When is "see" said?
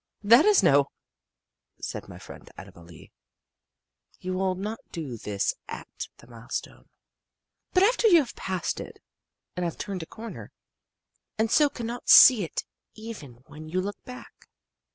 12.09-12.43